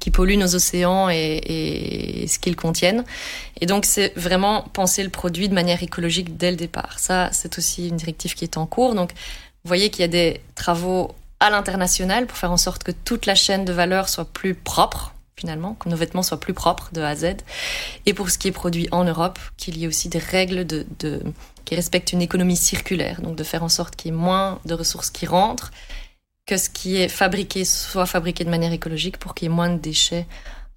qui 0.00 0.10
polluent 0.10 0.38
nos 0.38 0.54
océans 0.54 1.08
et, 1.10 2.22
et 2.22 2.26
ce 2.26 2.38
qu'ils 2.38 2.56
contiennent. 2.56 3.04
Et 3.60 3.66
donc, 3.66 3.84
c'est 3.84 4.12
vraiment 4.16 4.62
penser 4.72 5.02
le 5.02 5.10
produit 5.10 5.48
de 5.48 5.54
manière 5.54 5.82
écologique 5.82 6.36
dès 6.36 6.50
le 6.50 6.56
départ. 6.56 6.98
Ça, 6.98 7.30
c'est 7.32 7.58
aussi 7.58 7.88
une 7.88 7.96
directive 7.96 8.34
qui 8.34 8.44
est 8.44 8.56
en 8.56 8.66
cours. 8.66 8.94
Donc, 8.94 9.12
vous 9.12 9.68
voyez 9.68 9.90
qu'il 9.90 10.02
y 10.02 10.04
a 10.04 10.08
des 10.08 10.40
travaux 10.54 11.14
à 11.40 11.50
l'international 11.50 12.26
pour 12.26 12.38
faire 12.38 12.52
en 12.52 12.56
sorte 12.56 12.82
que 12.82 12.92
toute 12.92 13.26
la 13.26 13.34
chaîne 13.34 13.64
de 13.64 13.72
valeur 13.72 14.08
soit 14.08 14.24
plus 14.24 14.54
propre, 14.54 15.12
finalement, 15.38 15.74
que 15.74 15.88
nos 15.88 15.96
vêtements 15.96 16.22
soient 16.22 16.40
plus 16.40 16.54
propres 16.54 16.88
de 16.92 17.02
A 17.02 17.08
à 17.08 17.14
Z. 17.14 17.36
Et 18.06 18.14
pour 18.14 18.30
ce 18.30 18.38
qui 18.38 18.48
est 18.48 18.52
produit 18.52 18.88
en 18.90 19.04
Europe, 19.04 19.38
qu'il 19.56 19.76
y 19.76 19.84
ait 19.84 19.86
aussi 19.86 20.08
des 20.08 20.18
règles 20.18 20.66
de, 20.66 20.86
de, 20.98 21.22
qui 21.64 21.74
respectent 21.74 22.12
une 22.12 22.22
économie 22.22 22.56
circulaire, 22.56 23.20
donc 23.20 23.36
de 23.36 23.44
faire 23.44 23.62
en 23.62 23.68
sorte 23.68 23.96
qu'il 23.96 24.12
y 24.12 24.14
ait 24.14 24.18
moins 24.18 24.60
de 24.64 24.74
ressources 24.74 25.10
qui 25.10 25.26
rentrent, 25.26 25.72
que 26.46 26.56
ce 26.56 26.70
qui 26.70 26.96
est 26.96 27.08
fabriqué 27.08 27.64
soit 27.64 28.06
fabriqué 28.06 28.44
de 28.44 28.50
manière 28.50 28.72
écologique 28.72 29.18
pour 29.18 29.34
qu'il 29.34 29.48
y 29.48 29.52
ait 29.52 29.54
moins 29.54 29.68
de 29.68 29.78
déchets 29.78 30.26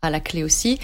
à 0.01 0.09
la 0.09 0.19
clé 0.19 0.43
aussi. 0.43 0.79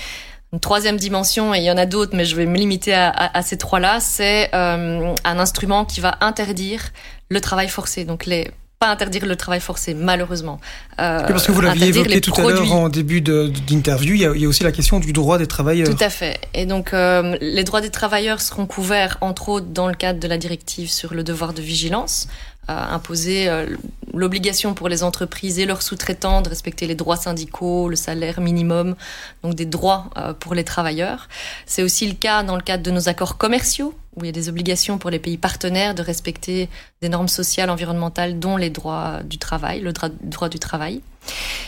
Une 0.53 0.60
troisième 0.60 0.98
dimension, 0.98 1.53
et 1.53 1.58
il 1.58 1.63
y 1.65 1.72
en 1.72 1.77
a 1.77 1.86
d'autres, 1.86 2.15
mais 2.15 2.24
je 2.24 2.36
vais 2.36 2.46
me 2.46 2.55
limiter 2.55 2.94
à, 2.94 3.10
à, 3.10 3.41
ces 3.41 3.58
trois-là, 3.58 4.00
c'est 4.00 4.53
euh, 4.55 5.13
un 5.25 5.39
instrument 5.39 5.84
qui 5.84 6.00
va 6.00 6.17
interdire 6.22 6.82
le 7.29 7.41
travail 7.41 7.67
forcé. 7.67 8.05
Donc 8.05 8.25
les 8.25 8.51
pas 8.86 8.92
interdire 8.92 9.25
le 9.25 9.36
travail 9.36 9.60
forcé, 9.60 9.94
malheureusement. 9.94 10.60
Euh, 11.00 11.22
parce 11.27 11.48
que 11.48 11.51
vous 11.51 11.62
l'aviez 11.62 11.88
évoqué 11.88 12.22
tout 12.22 12.32
produits. 12.32 12.51
à 12.51 12.60
l'heure 12.60 12.74
en 12.74 12.89
début 12.89 13.22
d'interview, 13.22 14.13
il, 14.13 14.32
il, 14.36 14.42
y 14.42 14.46
a 14.46 14.48
aussi 14.48 14.63
la 14.63 14.72
question 14.72 15.00
du 15.00 15.13
droit 15.13 15.38
des 15.38 15.48
travailleurs. 15.48 15.89
Tout 15.89 16.04
à 16.04 16.10
fait. 16.10 16.39
Et 16.54 16.65
donc, 16.65 16.94
euh, 16.94 17.38
les 17.42 17.63
droits 17.63 17.82
des 17.82 17.89
travailleurs 17.89 18.42
seront 18.42 18.65
couverts, 18.65 19.18
entre 19.22 19.50
autres, 19.50 19.68
dans 19.68 19.88
le 19.88 19.96
cadre 19.96 20.20
de 20.20 20.27
la 20.27 20.38
directive 20.38 20.89
sur 20.89 21.13
le 21.13 21.24
devoir 21.24 21.54
de 21.54 21.62
vigilance, 21.62 22.27
euh, 22.70 22.74
imposer 22.74 23.48
euh, 23.48 23.65
l'obligation 24.13 24.74
pour 24.74 24.89
les 24.89 25.04
entreprises 25.04 25.60
et 25.60 25.65
leurs 25.65 25.82
sous-traitants 25.82 26.42
de 26.42 26.50
respecter 26.50 26.88
les 26.88 26.96
droits 26.96 27.18
syndicaux, 27.18 27.89
le 27.89 27.96
salaire 27.96 28.39
minimum, 28.39 28.96
donc 29.44 29.56
des 29.56 29.65
droits 29.65 30.10
pour 30.39 30.54
les 30.56 30.63
travailleurs. 30.63 31.27
C'est 31.65 31.84
aussi 31.84 32.08
le 32.08 32.13
cas 32.13 32.44
dans 32.44 32.56
le 32.56 32.62
cadre 32.62 32.84
de 32.84 32.92
nos 32.92 33.10
accords 33.10 33.38
commerciaux 33.38 33.94
où 34.15 34.24
il 34.24 34.27
y 34.27 34.29
a 34.29 34.31
des 34.31 34.50
obligations 34.50 34.98
pour 34.98 35.10
les 35.10 35.19
pays 35.19 35.38
partenaires 35.38 35.95
de 35.95 36.01
respecter 36.01 36.69
des 37.01 37.10
normes 37.10 37.27
sociales, 37.27 37.69
environnementales, 37.69 38.39
dont 38.39 38.57
les 38.57 38.69
droits 38.69 39.22
du 39.24 39.38
travail, 39.38 39.81
le 39.81 39.93
droit 39.93 40.50
du 40.50 40.60
travail. 40.60 41.01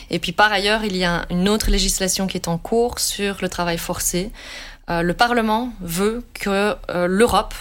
Et 0.09 0.19
puis 0.19 0.31
par 0.31 0.51
ailleurs, 0.51 0.83
il 0.83 0.95
y 0.95 1.03
a 1.03 1.25
une 1.29 1.49
autre 1.49 1.69
législation 1.71 2.27
qui 2.27 2.37
est 2.37 2.47
en 2.47 2.57
cours 2.57 2.99
sur 2.99 3.37
le 3.41 3.49
travail 3.49 3.77
forcé. 3.77 4.31
Euh, 4.89 5.01
le 5.01 5.13
Parlement 5.13 5.73
veut 5.81 6.23
que 6.33 6.75
euh, 6.89 7.07
l'Europe, 7.07 7.53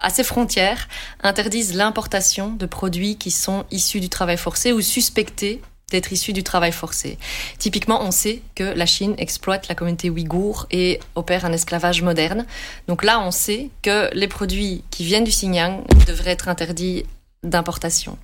à 0.00 0.10
ses 0.10 0.24
frontières, 0.24 0.88
interdise 1.22 1.74
l'importation 1.74 2.50
de 2.50 2.66
produits 2.66 3.16
qui 3.16 3.30
sont 3.30 3.64
issus 3.70 4.00
du 4.00 4.08
travail 4.08 4.36
forcé 4.36 4.72
ou 4.72 4.80
suspectés 4.80 5.60
d'être 5.90 6.12
issus 6.12 6.32
du 6.32 6.42
travail 6.42 6.72
forcé. 6.72 7.18
Typiquement, 7.58 8.02
on 8.02 8.10
sait 8.10 8.42
que 8.54 8.64
la 8.64 8.86
Chine 8.86 9.14
exploite 9.18 9.68
la 9.68 9.74
communauté 9.74 10.10
ouïghour 10.10 10.66
et 10.70 11.00
opère 11.14 11.44
un 11.44 11.52
esclavage 11.52 12.02
moderne. 12.02 12.46
Donc 12.88 13.04
là, 13.04 13.20
on 13.20 13.30
sait 13.30 13.70
que 13.82 14.12
les 14.14 14.28
produits 14.28 14.84
qui 14.90 15.04
viennent 15.04 15.24
du 15.24 15.30
Xinjiang 15.30 15.84
devraient 16.06 16.32
être 16.32 16.48
interdits 16.48 17.04
d'importation. 17.44 18.18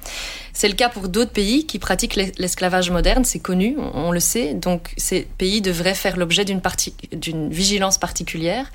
C'est 0.53 0.67
le 0.67 0.75
cas 0.75 0.89
pour 0.89 1.09
d'autres 1.09 1.31
pays 1.31 1.67
qui 1.67 1.79
pratiquent 1.79 2.17
l'esclavage 2.17 2.91
moderne, 2.91 3.25
c'est 3.25 3.39
connu, 3.39 3.77
on 3.79 4.11
le 4.11 4.19
sait. 4.19 4.55
Donc 4.55 4.93
ces 4.97 5.23
pays 5.39 5.61
devraient 5.61 5.95
faire 5.95 6.17
l'objet 6.17 6.45
d'une 6.45 7.49
vigilance 7.49 7.99
particulière. 7.99 8.71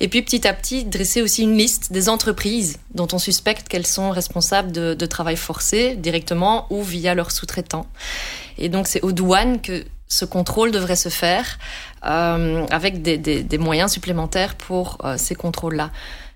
Et 0.00 0.08
puis 0.08 0.22
petit 0.22 0.48
à 0.48 0.54
petit 0.54 0.84
dresser 0.84 1.20
aussi 1.20 1.42
une 1.42 1.56
liste 1.58 1.92
des 1.92 2.08
entreprises 2.08 2.78
dont 2.94 3.08
on 3.12 3.18
suspecte 3.18 3.68
qu'elles 3.68 3.86
sont 3.86 4.10
responsables 4.10 4.72
de, 4.72 5.06
travail 5.06 5.36
forcé 5.36 5.94
directement 5.96 6.66
ou 6.70 6.82
via 6.82 7.14
leurs 7.14 7.30
sous-traitants. 7.30 7.86
Et 8.56 8.70
donc 8.70 8.86
c'est 8.86 9.02
aux 9.02 9.12
douanes 9.12 9.60
que 9.60 9.84
ce 10.08 10.24
contrôle 10.24 10.70
devrait 10.70 10.96
se 10.96 11.10
faire 11.10 11.58
euh, 12.06 12.66
avec 12.70 13.02
des, 13.02 13.58
moyens 13.58 13.92
supplémentaires 13.92 14.54
pour 14.54 14.98
euh, 15.04 15.16
ces 15.18 15.34
contrôles-là. 15.34 15.90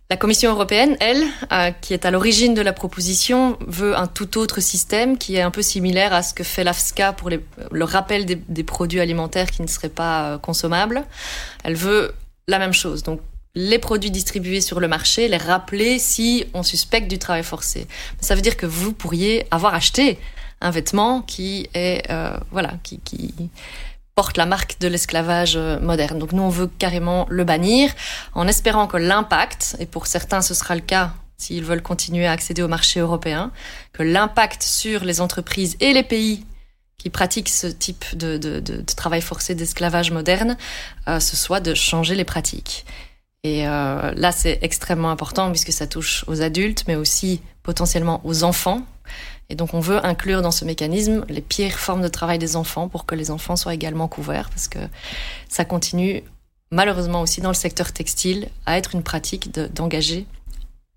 La 0.09 0.17
Commission 0.17 0.53
européenne, 0.53 0.97
elle, 1.01 1.25
euh, 1.51 1.73
qui 1.81 1.93
est 1.93 2.05
à 2.05 2.13
l'origine 2.13 2.55
de 2.55 2.63
la 2.63 2.73
proposition, 2.73 3.59
veut 3.67 3.97
un 3.97 4.07
tout 4.07 4.39
autre 4.39 4.61
système 4.61 5.19
qui 5.19 5.35
est 5.35 5.43
un 5.43 5.51
peu 5.51 5.63
similaire 5.63 6.13
à 6.13 6.23
ce 6.23 6.33
que 6.33 6.45
fait 6.45 6.63
l'AFSCA 6.63 7.13
pour 7.13 7.29
le 7.29 7.85
rappel 7.85 8.25
des, 8.25 8.37
des, 8.37 8.63
produits 8.63 9.01
alimentaires 9.01 9.51
qui 9.51 9.63
ne 9.63 9.67
seraient 9.67 9.89
pas 9.89 10.35
euh, 10.35 10.39
consommables. 10.39 11.05
Elle 11.65 11.75
veut 11.75 12.15
la 12.47 12.61
même 12.61 12.73
chose. 12.73 13.03
Donc, 13.03 13.21
les 13.57 13.81
produits 13.81 14.13
distribués 14.13 14.61
sur 14.61 14.79
le 14.79 14.87
marché, 14.87 15.27
les 15.27 15.39
rappeler 15.39 15.99
si 15.99 16.45
on 16.55 16.63
suspecte 16.63 17.09
du 17.09 17.19
travail 17.19 17.43
forcé. 17.43 17.89
Ça 18.21 18.37
veut 18.37 18.43
dire 18.43 18.57
que 18.57 18.67
vous 18.67 18.93
pourriez 18.93 19.47
avoir 19.51 19.75
acheté 19.75 20.19
un 20.61 20.71
vêtement 20.71 21.23
qui 21.23 21.69
est, 21.75 22.09
euh, 22.11 22.37
voilà, 22.53 22.75
qui, 22.85 23.01
qui 23.01 23.35
porte 24.17 24.39
la 24.39 24.47
marque 24.47 24.81
de 24.81 24.89
l'esclavage 24.89 25.57
euh, 25.57 25.79
moderne. 25.79 26.19
Donc 26.19 26.33
nous, 26.33 26.43
on 26.43 26.49
veut 26.49 26.69
carrément 26.79 27.27
le 27.29 27.45
bannir, 27.45 27.93
en 28.33 28.49
espérant 28.49 28.87
que 28.87 28.97
l'impact, 28.97 29.77
et 29.79 29.85
pour 29.85 30.07
certains 30.07 30.41
ce 30.41 30.55
sera 30.55 30.75
le 30.75 30.81
cas 30.81 31.13
s'ils 31.37 31.63
veulent 31.63 31.83
continuer 31.83 32.27
à 32.27 32.33
accéder 32.33 32.63
au 32.63 32.69
marché 32.69 32.99
européen, 32.99 33.53
que 33.93 34.03
l'impact 34.03 34.63
sur 34.63 35.05
les 35.05 35.21
entreprises 35.21 35.77
et 35.81 35.93
les 35.93 36.03
pays 36.03 36.47
qui 36.97 37.11
pratiquent 37.11 37.51
ce 37.51 37.67
type 37.67 38.07
de, 38.17 38.63
travail 38.97 39.21
forcé 39.21 39.55
d'esclavage 39.55 40.11
moderne, 40.11 40.57
euh, 41.09 41.21
ce 41.21 41.37
soit 41.37 41.61
de 41.61 41.75
changer 41.75 42.15
les 42.15 42.25
pratiques. 42.25 42.87
Et 43.45 43.69
euh, 43.69 44.13
là, 44.17 44.33
c'est 44.33 44.59
extrêmement 44.63 45.11
important 45.11 45.51
puisque 45.51 45.73
ça 45.73 45.87
touche 45.87 46.25
aux 46.27 46.41
adultes, 46.41 46.85
mais 46.89 46.97
aussi 46.97 47.43
potentiellement 47.63 48.23
aux 48.25 48.45
enfants 48.45 48.81
et 49.49 49.55
donc 49.55 49.75
on 49.75 49.81
veut 49.81 50.05
inclure 50.05 50.43
dans 50.43 50.50
ce 50.50 50.65
mécanisme 50.65 51.25
les 51.29 51.41
pires 51.41 51.79
formes 51.79 52.03
de 52.03 52.09
travail 52.09 52.38
des 52.38 52.57
enfants 52.57 52.88
pour 52.88 53.07
que 53.07 53.15
les 53.15 53.31
enfants 53.31 53.57
soient 53.57 53.75
également 53.75 54.09
couverts, 54.09 54.50
parce 54.50 54.69
que 54.69 54.79
ça 55.49 55.65
continue 55.65 56.23
malheureusement 56.71 57.21
aussi 57.23 57.41
dans 57.41 57.50
le 57.50 57.55
secteur 57.55 57.93
textile 57.93 58.49
à 58.67 58.76
être 58.76 58.95
une 58.95 59.03
pratique 59.03 59.53
d'engager 59.73 60.26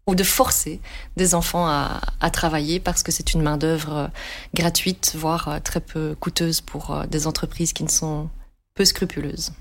ou 0.08 0.16
de 0.16 0.24
forcer 0.24 0.80
des 1.18 1.36
enfants 1.36 1.68
à, 1.68 2.30
travailler 2.32 2.80
parce 2.80 3.04
que 3.04 3.12
c'est 3.12 3.34
une 3.34 3.42
main-d'œuvre 3.42 3.94
euh, 3.94 4.08
gratuite, 4.56 5.14
voire 5.16 5.48
euh, 5.48 5.60
très 5.60 5.80
peu 5.80 6.16
coûteuse 6.20 6.62
pour 6.62 6.92
euh, 6.92 7.06
des 7.06 7.28
entreprises 7.28 7.74
qui 7.74 7.84
ne 7.84 7.90
sont 7.90 8.30
peu 8.76 8.86
scrupuleuses. 8.86 9.52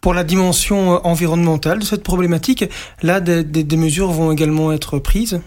Pour 0.00 0.12
la 0.12 0.24
dimension 0.24 1.04
environnementale 1.06 1.78
de 1.78 1.84
cette 1.84 2.02
problématique, 2.02 2.64
là, 3.02 3.20
des 3.20 3.76
mesures 3.76 4.10
vont 4.10 4.32
également 4.32 4.72
être 4.72 4.98
prises? 4.98 5.40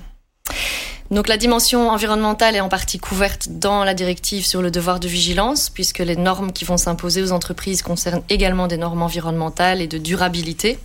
Donc 1.12 1.28
la 1.28 1.38
dimension 1.38 1.90
environnementale 1.90 2.56
est 2.56 2.60
en 2.60 2.70
partie 2.70 3.00
couverte 3.00 3.48
dans 3.50 3.84
la 3.84 3.94
directive 3.94 4.46
sur 4.46 4.62
le 4.62 4.70
devoir 4.70 5.00
de 5.00 5.08
vigilance, 5.08 5.70
puisque 5.70 6.00
les 6.00 6.16
normes 6.16 6.52
qui 6.52 6.66
vont 6.66 6.78
s'imposer 6.78 7.24
aux 7.24 7.32
entreprises 7.32 7.82
concernent 7.82 8.24
également 8.30 8.68
des 8.68 8.78
normes 8.78 9.02
environnementales 9.02 9.82
et 9.82 9.88
de 9.88 9.98
durabilité. 9.98 10.78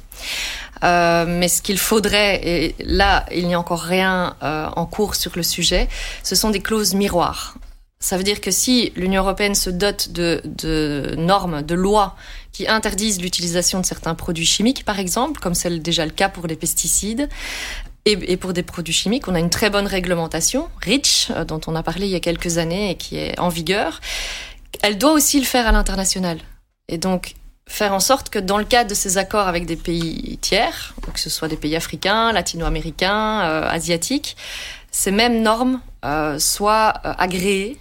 Euh, 0.83 1.25
mais 1.29 1.49
ce 1.49 1.63
qu'il 1.63 1.79
faudrait, 1.79 2.41
et 2.47 2.75
là 2.81 3.27
il 3.35 3.47
n'y 3.47 3.55
a 3.55 3.59
encore 3.59 3.83
rien 3.83 4.37
euh, 4.43 4.69
en 4.77 4.87
cours 4.87 5.15
sur 5.15 5.33
le 5.37 5.43
sujet, 5.43 5.89
ce 6.23 6.35
sont 6.35 6.51
des 6.51 6.61
clauses 6.61 6.95
miroirs. 6.95 7.57
Ça 8.01 8.19
veut 8.19 8.23
dire 8.23 8.41
que 8.41 8.51
si 8.51 8.93
l'Union 8.97 9.23
européenne 9.23 9.55
se 9.55 9.71
dote 9.71 10.11
de, 10.13 10.43
de 10.45 11.15
normes, 11.17 11.63
de 11.63 11.75
lois 11.75 12.17
qui 12.53 12.69
interdisent 12.69 13.21
l'utilisation 13.21 13.81
de 13.81 13.87
certains 13.87 14.15
produits 14.15 14.45
chimiques, 14.45 14.85
par 14.85 14.99
exemple, 14.99 15.41
comme 15.41 15.55
c'est 15.55 15.79
déjà 15.79 16.05
le 16.05 16.13
cas 16.13 16.29
pour 16.29 16.47
les 16.47 16.57
pesticides, 16.57 17.29
et, 18.07 18.37
pour 18.37 18.53
des 18.53 18.63
produits 18.63 18.93
chimiques, 18.93 19.29
on 19.29 19.35
a 19.35 19.41
une 19.41 19.51
très 19.51 19.71
bonne 19.71 19.87
réglementation, 19.87 20.69
REACH, 20.85 21.31
euh, 21.31 21.45
dont 21.45 21.61
on 21.67 21.75
a 21.75 21.83
parlé 21.83 22.07
il 22.07 22.13
y 22.13 22.17
a 22.17 22.21
quelques 22.21 22.59
années 22.59 22.91
et 22.91 22.97
qui 22.97 23.17
est 23.17 23.39
en 23.39 23.49
vigueur. 23.49 24.01
Elle 24.83 24.99
doit 24.99 25.13
aussi 25.13 25.39
le 25.39 25.47
faire 25.47 25.67
à 25.67 25.73
l'international. 25.73 26.39
Et 26.89 26.99
donc, 26.99 27.35
faire 27.67 27.95
en 27.95 28.01
sorte 28.01 28.29
que 28.29 28.39
dans 28.39 28.59
le 28.59 28.65
cadre 28.65 28.91
de 28.91 28.95
ces 28.95 29.17
accords 29.17 29.49
avec 29.49 29.65
des 29.65 29.77
pays 29.77 30.39
tiers, 30.43 30.95
que 31.15 31.19
ce 31.19 31.31
soit 31.31 31.49
des 31.49 31.57
pays 31.57 31.77
africains, 31.77 32.33
latino-américains, 32.33 33.41
euh, 33.41 33.69
asiatiques, 33.71 34.37
ces 34.91 35.11
mêmes 35.11 35.41
normes 35.41 35.81
euh, 36.05 36.39
soient 36.39 36.89
agréées 36.89 37.79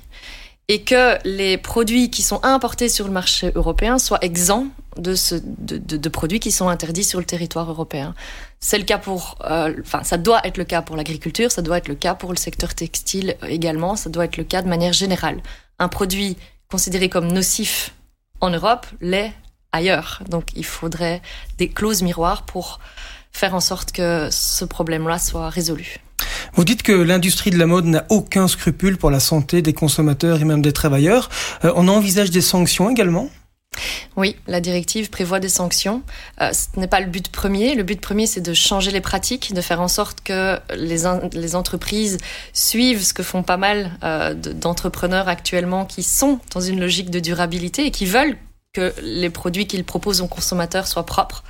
et 0.69 0.83
que 0.83 1.17
les 1.27 1.57
produits 1.57 2.09
qui 2.09 2.21
sont 2.21 2.43
importés 2.43 2.89
sur 2.89 3.05
le 3.05 3.11
marché 3.11 3.51
européen 3.55 3.99
soient 3.99 4.23
exempts 4.23 4.67
de, 4.97 5.15
ce, 5.15 5.35
de, 5.35 5.77
de, 5.77 5.97
de 5.97 6.09
produits 6.09 6.39
qui 6.39 6.51
sont 6.51 6.69
interdits 6.69 7.03
sur 7.03 7.19
le 7.19 7.25
territoire 7.25 7.69
européen. 7.69 8.15
C'est 8.59 8.77
le 8.77 8.85
cas 8.85 8.97
pour, 8.97 9.37
euh, 9.43 9.73
enfin, 9.81 10.03
ça 10.03 10.17
doit 10.17 10.41
être 10.45 10.57
le 10.57 10.63
cas 10.63 10.81
pour 10.81 10.95
l'agriculture, 10.95 11.51
ça 11.51 11.61
doit 11.61 11.77
être 11.77 11.89
le 11.89 11.95
cas 11.95 12.15
pour 12.15 12.31
le 12.31 12.37
secteur 12.37 12.75
textile 12.75 13.35
également, 13.47 13.95
ça 13.95 14.09
doit 14.09 14.25
être 14.25 14.37
le 14.37 14.43
cas 14.45 14.61
de 14.61 14.69
manière 14.69 14.93
générale. 14.93 15.41
Un 15.79 15.89
produit 15.89 16.37
considéré 16.69 17.09
comme 17.09 17.31
nocif 17.31 17.93
en 18.39 18.49
Europe 18.49 18.85
l'est 19.01 19.33
ailleurs. 19.73 20.21
Donc, 20.29 20.45
il 20.55 20.65
faudrait 20.65 21.21
des 21.57 21.67
clauses 21.67 22.03
miroirs 22.03 22.43
pour 22.43 22.79
faire 23.31 23.55
en 23.55 23.59
sorte 23.59 23.91
que 23.91 24.29
ce 24.31 24.63
problème-là 24.63 25.19
soit 25.19 25.49
résolu. 25.49 25.97
Vous 26.53 26.63
dites 26.65 26.83
que 26.83 26.91
l'industrie 26.91 27.51
de 27.51 27.57
la 27.57 27.65
mode 27.65 27.85
n'a 27.85 28.05
aucun 28.09 28.47
scrupule 28.47 28.97
pour 28.97 29.11
la 29.11 29.19
santé 29.19 29.61
des 29.61 29.73
consommateurs 29.73 30.41
et 30.41 30.45
même 30.45 30.61
des 30.61 30.73
travailleurs. 30.73 31.29
Euh, 31.63 31.73
on 31.75 31.87
envisage 31.87 32.31
des 32.31 32.41
sanctions 32.41 32.89
également? 32.89 33.29
Oui, 34.15 34.35
la 34.47 34.61
directive 34.61 35.09
prévoit 35.09 35.39
des 35.39 35.49
sanctions. 35.49 36.03
Euh, 36.41 36.51
ce 36.53 36.79
n'est 36.79 36.87
pas 36.87 36.99
le 36.99 37.07
but 37.07 37.29
premier. 37.29 37.73
Le 37.75 37.83
but 37.83 37.99
premier, 37.99 38.27
c'est 38.27 38.41
de 38.41 38.53
changer 38.53 38.91
les 38.91 39.01
pratiques, 39.01 39.53
de 39.53 39.61
faire 39.61 39.81
en 39.81 39.87
sorte 39.87 40.21
que 40.21 40.59
les, 40.75 41.05
entreprises 41.55 42.17
suivent 42.53 43.03
ce 43.03 43.13
que 43.13 43.23
font 43.23 43.43
pas 43.43 43.57
mal 43.57 43.91
euh, 44.03 44.33
d'entrepreneurs 44.33 45.27
actuellement 45.27 45.85
qui 45.85 46.03
sont 46.03 46.39
dans 46.53 46.61
une 46.61 46.79
logique 46.79 47.09
de 47.09 47.19
durabilité 47.19 47.85
et 47.85 47.91
qui 47.91 48.05
veulent 48.05 48.37
que 48.73 48.91
les 49.03 49.29
produits 49.29 49.67
qu'ils 49.67 49.83
proposent 49.83 50.21
aux 50.21 50.27
consommateurs 50.27 50.87
soient 50.87 51.05
propres. 51.05 51.43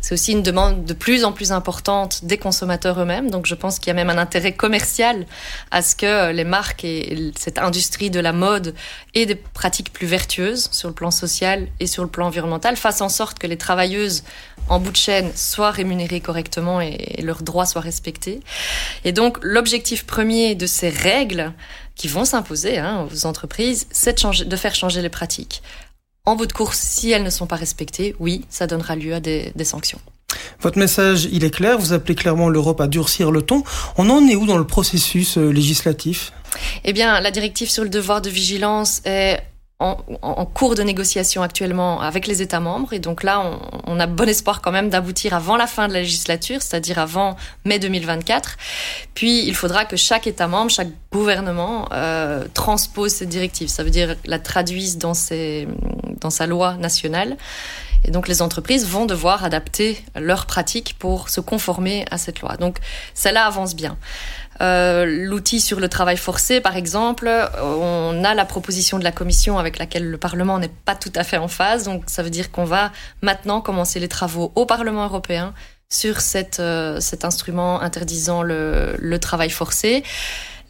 C'est 0.00 0.12
aussi 0.12 0.32
une 0.32 0.42
demande 0.42 0.84
de 0.84 0.92
plus 0.92 1.24
en 1.24 1.30
plus 1.30 1.52
importante 1.52 2.24
des 2.24 2.36
consommateurs 2.36 3.00
eux-mêmes. 3.00 3.30
Donc 3.30 3.46
je 3.46 3.54
pense 3.54 3.78
qu'il 3.78 3.86
y 3.86 3.90
a 3.92 3.94
même 3.94 4.10
un 4.10 4.18
intérêt 4.18 4.54
commercial 4.54 5.24
à 5.70 5.82
ce 5.82 5.94
que 5.94 6.32
les 6.32 6.42
marques 6.42 6.84
et 6.84 7.30
cette 7.38 7.58
industrie 7.58 8.10
de 8.10 8.18
la 8.18 8.32
mode 8.32 8.74
aient 9.14 9.24
des 9.24 9.36
pratiques 9.36 9.92
plus 9.92 10.08
vertueuses 10.08 10.68
sur 10.72 10.88
le 10.88 10.94
plan 10.94 11.12
social 11.12 11.68
et 11.78 11.86
sur 11.86 12.02
le 12.02 12.08
plan 12.08 12.26
environnemental, 12.26 12.76
fassent 12.76 13.02
en 13.02 13.08
sorte 13.08 13.38
que 13.38 13.46
les 13.46 13.56
travailleuses 13.56 14.24
en 14.68 14.80
bout 14.80 14.90
de 14.90 14.96
chaîne 14.96 15.30
soient 15.36 15.70
rémunérées 15.70 16.20
correctement 16.20 16.80
et, 16.80 17.22
leurs 17.22 17.44
droits 17.44 17.66
soient 17.66 17.82
respectés. 17.82 18.40
Et 19.04 19.12
donc 19.12 19.38
l'objectif 19.42 20.06
premier 20.06 20.56
de 20.56 20.66
ces 20.66 20.88
règles 20.88 21.52
qui 21.94 22.08
vont 22.08 22.24
s'imposer 22.24 22.78
hein, 22.78 23.06
aux 23.12 23.26
entreprises, 23.26 23.86
c'est 23.92 24.20
de, 24.20 24.44
de 24.44 24.56
faire 24.56 24.74
changer 24.74 25.02
les 25.02 25.08
pratiques. 25.08 25.62
En 26.26 26.36
bout 26.36 26.46
de 26.46 26.54
course, 26.54 26.78
si 26.78 27.10
elles 27.10 27.22
ne 27.22 27.28
sont 27.28 27.46
pas 27.46 27.56
respectées, 27.56 28.16
oui, 28.18 28.46
ça 28.48 28.66
donnera 28.66 28.96
lieu 28.96 29.12
à 29.12 29.20
des, 29.20 29.52
des 29.54 29.64
sanctions. 29.64 30.00
Votre 30.60 30.78
message, 30.78 31.28
il 31.30 31.44
est 31.44 31.50
clair. 31.50 31.78
Vous 31.78 31.92
appelez 31.92 32.14
clairement 32.14 32.48
l'Europe 32.48 32.80
à 32.80 32.86
durcir 32.86 33.30
le 33.30 33.42
ton. 33.42 33.62
On 33.98 34.08
en 34.08 34.26
est 34.26 34.34
où 34.34 34.46
dans 34.46 34.56
le 34.56 34.66
processus 34.66 35.36
euh, 35.36 35.50
législatif? 35.50 36.32
Eh 36.84 36.94
bien, 36.94 37.20
la 37.20 37.30
directive 37.30 37.70
sur 37.70 37.82
le 37.82 37.90
devoir 37.90 38.22
de 38.22 38.30
vigilance 38.30 39.02
est 39.04 39.42
en, 39.80 40.46
cours 40.46 40.76
de 40.76 40.82
négociation 40.82 41.42
actuellement 41.42 42.00
avec 42.00 42.26
les 42.26 42.42
États 42.42 42.60
membres. 42.60 42.92
Et 42.92 42.98
donc 42.98 43.22
là, 43.22 43.42
on, 43.86 44.00
a 44.00 44.06
bon 44.06 44.28
espoir 44.28 44.62
quand 44.62 44.72
même 44.72 44.88
d'aboutir 44.88 45.34
avant 45.34 45.56
la 45.56 45.66
fin 45.66 45.88
de 45.88 45.92
la 45.92 46.00
législature, 46.00 46.62
c'est-à-dire 46.62 46.98
avant 46.98 47.36
mai 47.64 47.78
2024. 47.78 48.56
Puis, 49.14 49.46
il 49.46 49.54
faudra 49.54 49.84
que 49.84 49.96
chaque 49.96 50.26
État 50.26 50.48
membre, 50.48 50.70
chaque 50.70 50.90
gouvernement 51.12 51.88
euh, 51.92 52.44
transpose 52.54 53.12
cette 53.12 53.28
directive. 53.28 53.68
Ça 53.68 53.82
veut 53.82 53.90
dire 53.90 54.16
la 54.24 54.38
traduise 54.38 54.96
dans, 54.96 55.12
dans 56.20 56.30
sa 56.30 56.46
loi 56.46 56.74
nationale. 56.74 57.36
Et 58.04 58.10
donc 58.10 58.28
les 58.28 58.42
entreprises 58.42 58.86
vont 58.86 59.06
devoir 59.06 59.44
adapter 59.44 59.98
leurs 60.14 60.46
pratiques 60.46 60.94
pour 60.98 61.30
se 61.30 61.40
conformer 61.40 62.04
à 62.10 62.18
cette 62.18 62.40
loi. 62.40 62.56
Donc 62.56 62.78
celle-là 63.14 63.46
avance 63.46 63.74
bien. 63.74 63.96
Euh, 64.60 65.04
L'outil 65.04 65.60
sur 65.60 65.80
le 65.80 65.88
travail 65.88 66.16
forcé, 66.16 66.60
par 66.60 66.76
exemple, 66.76 67.30
on 67.62 68.22
a 68.24 68.34
la 68.34 68.44
proposition 68.44 68.98
de 68.98 69.04
la 69.04 69.12
Commission 69.12 69.58
avec 69.58 69.78
laquelle 69.78 70.10
le 70.10 70.18
Parlement 70.18 70.58
n'est 70.58 70.68
pas 70.68 70.94
tout 70.94 71.12
à 71.14 71.24
fait 71.24 71.38
en 71.38 71.48
phase. 71.48 71.84
Donc 71.84 72.04
ça 72.06 72.22
veut 72.22 72.30
dire 72.30 72.50
qu'on 72.50 72.64
va 72.64 72.92
maintenant 73.22 73.60
commencer 73.60 74.00
les 74.00 74.08
travaux 74.08 74.52
au 74.54 74.66
Parlement 74.66 75.04
européen 75.04 75.54
sur 75.88 76.16
euh, 76.58 77.00
cet 77.00 77.24
instrument 77.24 77.80
interdisant 77.80 78.42
le, 78.42 78.96
le 78.98 79.18
travail 79.18 79.50
forcé. 79.50 80.02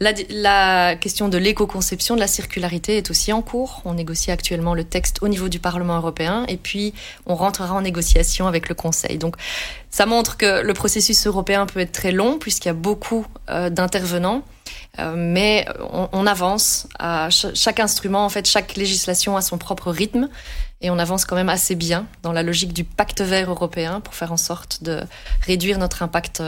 La, 0.01 0.95
question 0.95 1.29
de 1.29 1.37
l'éco-conception, 1.37 2.15
de 2.15 2.19
la 2.19 2.27
circularité 2.27 2.97
est 2.97 3.09
aussi 3.09 3.31
en 3.31 3.41
cours. 3.41 3.81
On 3.85 3.93
négocie 3.93 4.29
actuellement 4.29 4.73
le 4.73 4.83
texte 4.83 5.19
au 5.21 5.29
niveau 5.29 5.47
du 5.47 5.59
Parlement 5.59 5.95
européen 5.95 6.45
et 6.49 6.57
puis 6.57 6.93
on 7.25 7.35
rentrera 7.35 7.73
en 7.73 7.81
négociation 7.81 8.47
avec 8.47 8.67
le 8.67 8.75
Conseil. 8.75 9.17
Donc 9.17 9.37
ça 9.89 10.05
montre 10.05 10.35
que 10.35 10.61
le 10.61 10.73
processus 10.73 11.25
européen 11.27 11.65
peut 11.65 11.79
être 11.79 11.93
très 11.93 12.11
long 12.11 12.37
puisqu'il 12.39 12.67
y 12.67 12.71
a 12.71 12.73
beaucoup 12.73 13.25
euh, 13.49 13.69
d'intervenants. 13.69 14.43
Euh, 14.99 15.13
mais 15.15 15.65
on, 15.91 16.25
avance. 16.25 16.87
Chaque 17.53 17.79
instrument, 17.79 18.25
en 18.25 18.29
fait, 18.29 18.47
chaque 18.47 18.75
législation 18.75 19.37
a 19.37 19.41
son 19.41 19.57
propre 19.57 19.91
rythme 19.91 20.29
et 20.81 20.89
on 20.89 20.97
avance 20.97 21.25
quand 21.25 21.35
même 21.35 21.49
assez 21.49 21.75
bien 21.75 22.07
dans 22.23 22.31
la 22.31 22.43
logique 22.43 22.73
du 22.73 22.83
pacte 22.83 23.21
vert 23.21 23.49
européen 23.49 23.99
pour 23.99 24.15
faire 24.15 24.31
en 24.31 24.37
sorte 24.37 24.83
de 24.83 25.01
réduire 25.41 25.77
notre 25.77 26.01
impact 26.01 26.41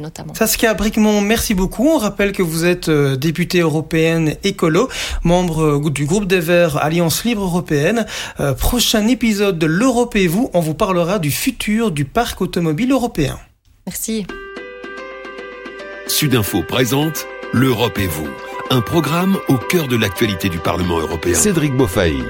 notamment. 0.00 0.34
Saskia 0.34 0.74
Bricmont, 0.74 1.20
merci 1.20 1.54
beaucoup. 1.54 1.88
On 1.88 1.98
rappelle 1.98 2.32
que 2.32 2.42
vous 2.42 2.64
êtes 2.64 2.88
euh, 2.88 3.16
députée 3.16 3.60
européenne 3.60 4.36
écolo, 4.44 4.88
membre 5.24 5.64
euh, 5.64 5.90
du 5.90 6.04
groupe 6.04 6.26
des 6.26 6.40
Verts 6.40 6.76
Alliance 6.76 7.24
Libre 7.24 7.42
Européenne. 7.42 8.06
Euh, 8.40 8.54
prochain 8.54 9.06
épisode 9.08 9.58
de 9.58 9.66
l'Europe 9.66 10.16
et 10.16 10.26
vous, 10.26 10.50
on 10.54 10.60
vous 10.60 10.74
parlera 10.74 11.18
du 11.18 11.30
futur 11.30 11.90
du 11.90 12.04
parc 12.04 12.40
automobile 12.40 12.92
européen. 12.92 13.38
Merci. 13.86 14.26
Sudinfo 16.06 16.62
présente 16.62 17.26
L'Europe 17.52 17.98
et 17.98 18.06
vous, 18.06 18.28
un 18.70 18.82
programme 18.82 19.38
au 19.48 19.56
cœur 19.56 19.88
de 19.88 19.96
l'actualité 19.96 20.48
du 20.50 20.58
Parlement 20.58 20.98
européen. 20.98 21.34
Cédric 21.34 21.74
Beaufailly. 21.74 22.24